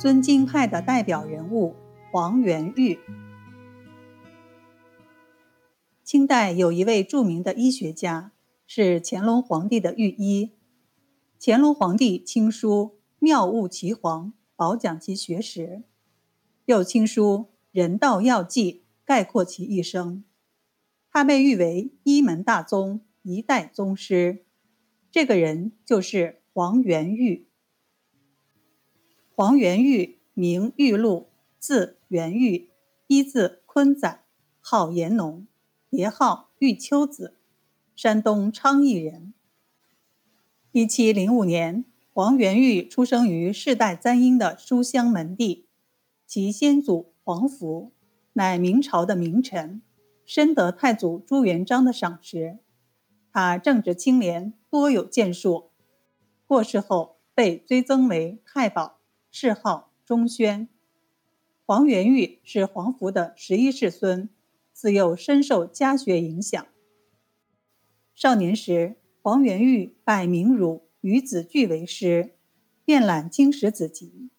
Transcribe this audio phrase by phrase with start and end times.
[0.00, 1.74] 尊经派的代表人物
[2.10, 2.98] 黄元玉。
[6.02, 8.32] 清代有一位著名的医学家，
[8.66, 10.52] 是乾隆皇帝的御医。
[11.38, 15.82] 乾隆皇帝亲书妙悟其黄，褒奖其学识，
[16.64, 20.24] 又亲书人道药剂，概括其一生。
[21.10, 24.46] 他被誉为医门大宗，一代宗师。
[25.10, 27.49] 这个人就是黄元玉。
[29.40, 32.68] 黄元玉名玉露，字元玉，
[33.06, 34.20] 一字坤载，
[34.60, 35.46] 号延农，
[35.88, 37.38] 别号玉秋子，
[37.96, 39.32] 山东昌邑人。
[40.72, 45.64] 一七零五年，黄元玉出生于世代簪缨的书香门第，
[46.26, 47.92] 其先祖黄福
[48.34, 49.80] 乃明朝的名臣，
[50.26, 52.58] 深得太祖朱元璋的赏识。
[53.32, 55.70] 他正直清廉，多有建树。
[56.44, 58.99] 过世后被追赠为太保。
[59.30, 60.68] 谥号忠宣，
[61.64, 64.28] 黄元玉是黄福的十一世孙，
[64.72, 66.66] 自幼深受家学影响。
[68.12, 72.34] 少年时，黄元玉拜名儒于子巨为师，
[72.84, 74.30] 遍览经史子集。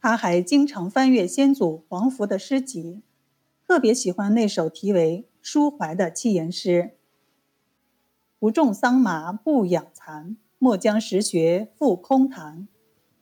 [0.00, 3.02] 他还经常翻阅先祖黄福的诗集，
[3.66, 6.96] 特别喜欢那首题为《抒怀》的七言诗
[8.38, 12.68] ：“不种桑麻不养蚕，莫将实学付空谈。”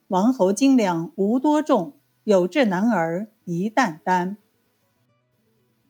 [0.09, 1.93] 王侯斤两无多重，
[2.25, 4.39] 有志男儿一担担。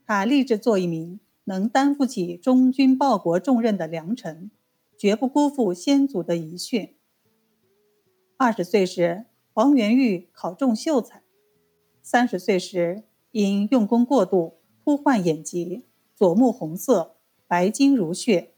[0.05, 4.51] 他立志做一名能担负起忠君报国重任的良臣，
[4.97, 6.97] 绝不辜负先祖的遗训。
[8.37, 11.19] 二十岁时，黄元玉考中秀才；
[12.03, 15.85] 三十岁时，因用功过度，突患眼疾，
[16.17, 17.15] 左目红色，
[17.47, 18.55] 白筋如血，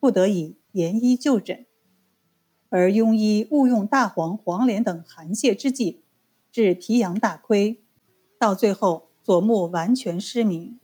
[0.00, 1.66] 不得已延医就诊。
[2.76, 6.02] 而庸医误用大黄、黄连等寒泻之剂，
[6.50, 7.80] 致皮阳大亏，
[8.36, 10.80] 到最后左目完全失明。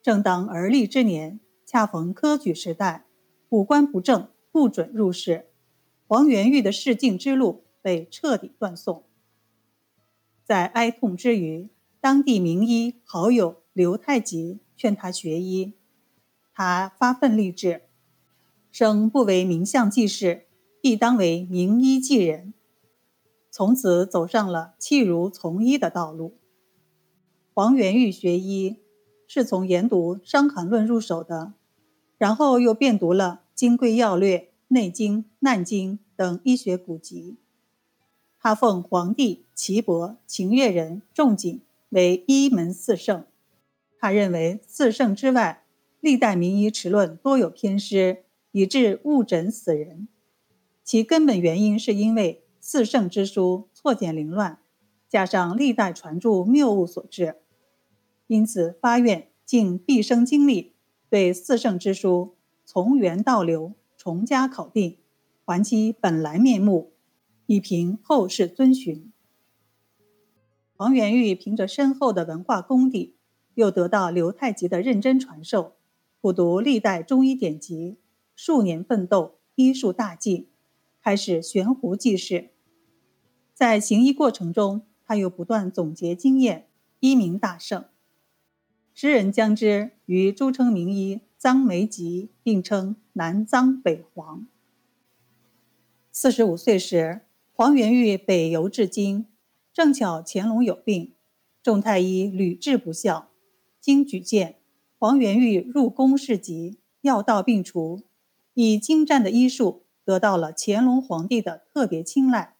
[0.00, 3.04] 正当而立之年，恰逢科举时代，
[3.48, 5.46] 五官不正，不准入仕，
[6.06, 9.02] 黄元玉的仕进之路被彻底断送。
[10.44, 11.68] 在哀痛之余，
[12.00, 15.74] 当地名医好友刘太极劝他学医，
[16.54, 17.82] 他发奋立志。
[18.72, 20.46] 生不为名相济世，
[20.80, 22.54] 必当为名医济人。
[23.50, 26.38] 从此走上了弃儒从医的道路。
[27.52, 28.78] 黄元玉学医
[29.28, 31.52] 是从研读《伤寒论》入手的，
[32.16, 34.38] 然后又遍读了《金匮要略》
[34.68, 37.36] 《内经》《难经》等医学古籍。
[38.40, 41.60] 他奉皇帝、岐伯、秦越人仲景
[41.90, 43.26] 为医门四圣。
[44.00, 45.62] 他认为四圣之外，
[46.00, 48.21] 历代名医持论多有偏失。
[48.52, 50.08] 以致误诊死人，
[50.84, 54.58] 其根本原因是因为四圣之书错简凌乱，
[55.08, 57.36] 加上历代传注谬误所致。
[58.26, 60.74] 因此发愿尽毕生精力，
[61.08, 64.98] 对四圣之书从源到流重加考定，
[65.44, 66.92] 还其本来面目，
[67.46, 69.10] 以凭后世遵循。
[70.76, 73.16] 王元玉凭着深厚的文化功底，
[73.54, 75.72] 又得到刘太极的认真传授，
[76.20, 77.98] 普读历代中医典籍。
[78.44, 80.48] 数年奋斗，医术大进，
[81.00, 82.50] 开始悬壶济世。
[83.54, 86.66] 在行医过程中，他又不断总结经验，
[86.98, 87.84] 医名大盛。
[88.92, 94.48] 时人将之与诸称名医臧梅吉并称南臧北黄。
[96.10, 97.20] 四十五岁时，
[97.52, 99.26] 黄元玉北游至京，
[99.72, 101.14] 正巧乾隆有病，
[101.62, 103.28] 众太医屡治不效，
[103.80, 104.56] 经举荐，
[104.98, 108.02] 黄元玉入宫侍疾，药到病除。
[108.54, 112.56] 以精湛的医术得到了乾隆皇帝的特别青睐，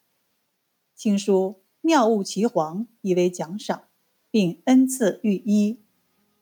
[0.94, 3.84] 亲书妙悟其黄以为奖赏，
[4.30, 5.82] 并恩赐御医。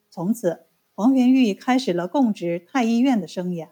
[0.08, 3.68] 从此，黄元玉开始了供职太医院的生涯。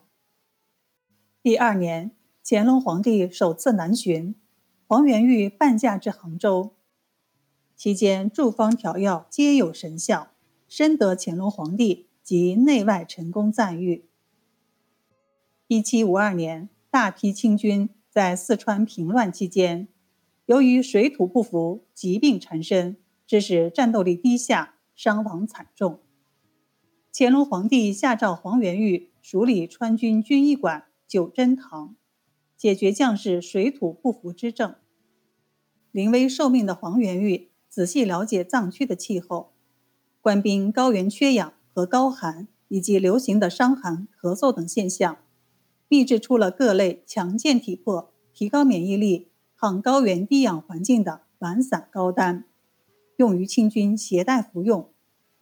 [1.43, 2.11] 第二年，
[2.45, 4.35] 乾隆皇帝首次南巡，
[4.87, 6.75] 黄元玉半驾至杭州，
[7.77, 10.33] 期间诸方调药皆有神效，
[10.67, 14.08] 深得乾隆皇帝及内外臣工赞誉。
[15.71, 19.87] 一七五二年，大批清军在四川平乱期间，
[20.47, 26.01] 由于水土不服，疾病缠身，致使战斗力低下，伤亡惨重。
[27.13, 31.95] 乾隆皇帝下诏黄元玉署理川军军医馆九珍堂，
[32.57, 34.75] 解决将士水土不服之症。
[35.93, 39.53] 临危受命的黄元玉仔细了解藏区的气候、
[40.23, 45.19] 官兵高原缺氧和高寒，以及流行的伤寒、咳嗽等现象。
[45.89, 52.45] 秘制出了各类强健体魄、提高免疫力、抗高原低氧环境的丸散高丹，
[53.17, 54.91] 用于清军携带服用，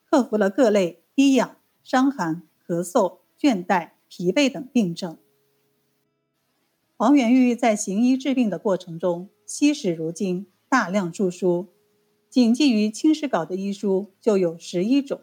[0.04, 5.18] 克服了各类低氧、伤寒、咳嗽、倦怠、疲惫等病症。
[6.96, 11.66] 黄元玉在行医治病的过程中，惜史如金，大量著书，
[12.30, 15.20] 仅记于《清史稿》的医书就有十一种，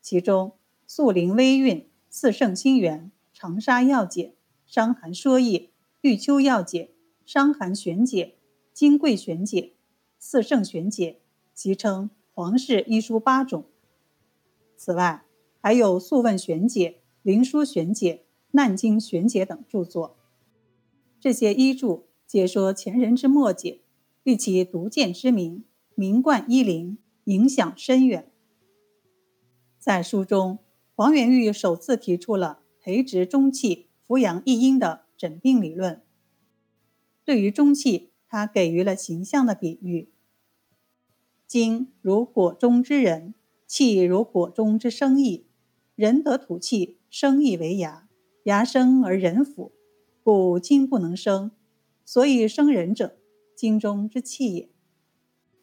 [0.00, 0.50] 其中
[0.86, 1.76] 《素灵微韵》
[2.08, 3.00] 《四圣心源》
[3.38, 4.22] 《长沙药解》
[4.64, 5.58] 《伤寒说义》
[6.00, 6.84] 《玉秋药解》
[7.30, 8.24] 《伤寒玄解》
[8.72, 9.60] 《金匮玄解》
[10.18, 11.10] 《四圣玄解》，
[11.52, 13.66] 其称黄氏医书八种。
[14.74, 15.26] 此外，
[15.60, 16.88] 还有《素问玄解》
[17.20, 18.14] 《灵枢玄解》
[18.52, 20.16] 《难经玄解》等著作。
[21.20, 23.82] 这些医著解说前人之末解，
[24.22, 25.62] 立其独见之名，
[25.94, 28.32] 名冠医林，影响深远。
[29.78, 30.60] 在书中，
[30.94, 36.02] 黄元玉首次提出了培植中气、扶阳益阴的诊病理论。
[37.24, 40.12] 对于中气，他给予了形象的比喻：
[41.48, 43.34] 精如果中之人，
[43.66, 45.46] 气如果中之生意。
[45.96, 48.08] 人得土气，生意为牙，
[48.44, 49.72] 牙生而人腐。
[50.22, 51.50] 故精不能生，
[52.04, 53.18] 所以生人者，
[53.56, 54.70] 精中之气也。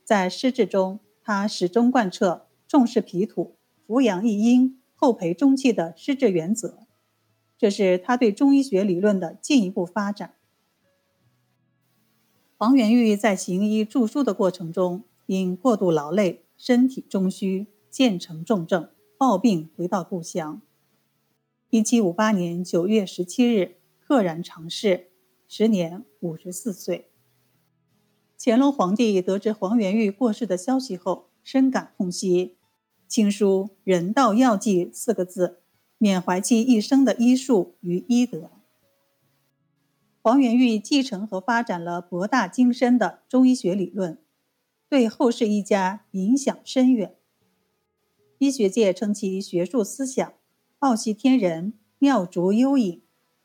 [0.03, 3.55] 在施治中，他始终贯彻重视脾土、
[3.87, 6.82] 扶阳益阴、厚培中气的施治原则，
[7.63, 10.33] 这是他对中医学理论的进一步发展。
[12.57, 20.61] 黄元玉在行医著书的过程中，因过度劳累，身体中虚，渐成重症，抱病回到故乡。
[21.69, 23.77] 一七五八年九月十七日。
[24.01, 25.07] 赫然长逝，
[25.47, 27.11] 时年五十四岁。
[28.37, 32.57] 乾隆皇帝得知黄元玉过世的消息后，深感痛惜，
[33.07, 35.62] 亲书“人道药剂”四个字，
[36.03, 38.51] 缅怀其一生的医术与医德。
[40.21, 44.17] 黄元玉继承和发展了博大精深的中医学理论，
[44.89, 47.15] 对后世医家影响深远。
[48.37, 50.33] 医学界称其学术思想
[50.79, 53.01] 奥系天人，妙竹幽隐。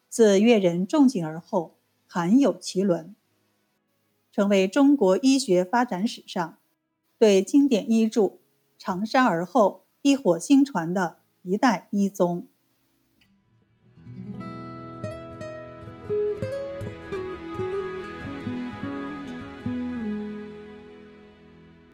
[0.08, 1.76] 自越人仲景而后，
[2.08, 3.14] 罕有其伦，
[4.32, 6.58] 成为中国医学发展史上
[7.20, 8.38] 对经典医著
[8.76, 11.19] 长山而后、一火星传的
[11.49, 12.47] 一代一宗。